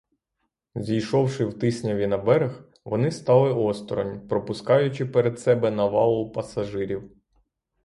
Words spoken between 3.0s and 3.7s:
стали